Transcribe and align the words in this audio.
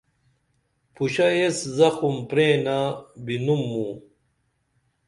پُشہ 0.93 1.27
ایس 1.37 1.57
زخم 1.77 2.15
پرینہ 2.29 2.77
بِنُم 3.25 3.61
موں 3.69 3.91